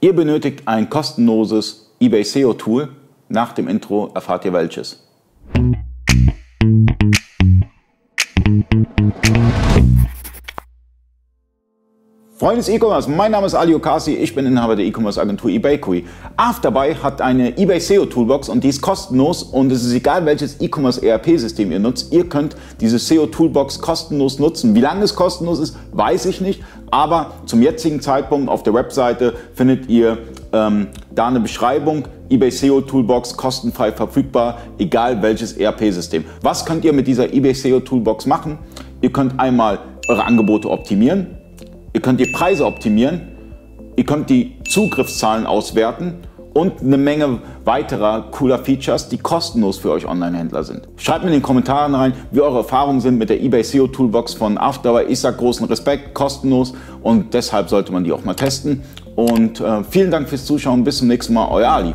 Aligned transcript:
Ihr 0.00 0.14
benötigt 0.14 0.62
ein 0.66 0.88
kostenloses 0.88 1.90
eBay 1.98 2.22
SEO 2.22 2.54
Tool. 2.54 2.90
Nach 3.28 3.52
dem 3.52 3.66
Intro 3.66 4.12
erfahrt 4.14 4.44
ihr 4.44 4.52
welches. 4.52 5.04
Freunde 12.38 12.58
des 12.58 12.68
E-Commerce, 12.68 13.10
mein 13.10 13.32
Name 13.32 13.48
ist 13.48 13.54
Ali 13.56 13.74
Okasi, 13.74 14.14
ich 14.14 14.32
bin 14.32 14.46
Inhaber 14.46 14.76
der 14.76 14.84
E-Commerce 14.84 15.20
Agentur 15.20 15.50
eBakery. 15.50 16.04
Afterbuy 16.36 16.94
hat 16.94 17.20
eine 17.20 17.58
eBay 17.58 17.80
SEO 17.80 18.06
Toolbox 18.06 18.48
und 18.48 18.62
die 18.62 18.68
ist 18.68 18.80
kostenlos 18.80 19.42
und 19.42 19.72
es 19.72 19.84
ist 19.84 19.92
egal 19.92 20.24
welches 20.24 20.60
E-Commerce 20.60 21.04
ERP 21.04 21.36
System 21.36 21.72
ihr 21.72 21.80
nutzt, 21.80 22.12
ihr 22.12 22.28
könnt 22.28 22.54
diese 22.80 23.00
SEO 23.00 23.26
Toolbox 23.26 23.80
kostenlos 23.80 24.38
nutzen. 24.38 24.76
Wie 24.76 24.80
lange 24.80 25.02
es 25.02 25.16
kostenlos 25.16 25.58
ist, 25.58 25.76
weiß 25.90 26.26
ich 26.26 26.40
nicht, 26.40 26.62
aber 26.92 27.32
zum 27.44 27.60
jetzigen 27.60 28.00
Zeitpunkt 28.00 28.48
auf 28.48 28.62
der 28.62 28.72
Webseite 28.72 29.34
findet 29.54 29.88
ihr 29.88 30.18
ähm, 30.52 30.86
da 31.12 31.26
eine 31.26 31.40
Beschreibung, 31.40 32.04
eBay 32.30 32.52
SEO 32.52 32.82
Toolbox 32.82 33.36
kostenfrei 33.36 33.90
verfügbar, 33.90 34.58
egal 34.78 35.20
welches 35.22 35.54
ERP-System. 35.54 36.24
Was 36.42 36.64
könnt 36.64 36.84
ihr 36.84 36.92
mit 36.92 37.08
dieser 37.08 37.34
eBay 37.34 37.52
SEO 37.52 37.80
Toolbox 37.80 38.26
machen? 38.26 38.58
Ihr 39.00 39.10
könnt 39.10 39.40
einmal 39.40 39.80
eure 40.08 40.24
Angebote 40.24 40.70
optimieren, 40.70 41.37
Ihr 41.92 42.02
könnt 42.02 42.20
die 42.20 42.26
Preise 42.26 42.66
optimieren, 42.66 43.28
ihr 43.96 44.04
könnt 44.04 44.28
die 44.30 44.56
Zugriffszahlen 44.68 45.46
auswerten 45.46 46.14
und 46.52 46.80
eine 46.82 46.98
Menge 46.98 47.38
weiterer 47.64 48.30
cooler 48.30 48.58
Features, 48.58 49.08
die 49.08 49.18
kostenlos 49.18 49.78
für 49.78 49.90
euch 49.92 50.06
Online-Händler 50.06 50.64
sind. 50.64 50.88
Schreibt 50.96 51.24
mir 51.24 51.30
in 51.30 51.36
den 51.36 51.42
Kommentaren 51.42 51.94
rein, 51.94 52.12
wie 52.30 52.40
eure 52.40 52.58
Erfahrungen 52.58 53.00
sind 53.00 53.18
mit 53.18 53.30
der 53.30 53.40
eBay 53.40 53.62
SEO 53.62 53.86
Toolbox 53.86 54.34
von 54.34 54.58
Afterbuy. 54.58 55.04
Ich 55.04 55.20
sage 55.20 55.36
großen 55.36 55.66
Respekt, 55.66 56.14
kostenlos 56.14 56.74
und 57.02 57.32
deshalb 57.32 57.68
sollte 57.68 57.92
man 57.92 58.04
die 58.04 58.12
auch 58.12 58.24
mal 58.24 58.34
testen. 58.34 58.82
Und 59.16 59.60
äh, 59.60 59.82
vielen 59.84 60.10
Dank 60.10 60.28
fürs 60.28 60.44
Zuschauen. 60.44 60.84
Bis 60.84 60.98
zum 60.98 61.08
nächsten 61.08 61.34
Mal, 61.34 61.48
euer 61.50 61.70
Ali. 61.70 61.94